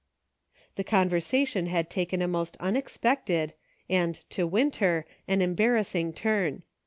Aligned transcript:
The 0.77 0.83
conversation 0.83 1.67
had 1.67 1.87
taken 1.91 2.23
a 2.23 2.27
most 2.27 2.57
unexpected, 2.59 3.53
and, 3.87 4.15
to 4.31 4.47
Winter, 4.47 5.05
an 5.27 5.43
embarrassing 5.43 6.13
turn. 6.13 6.63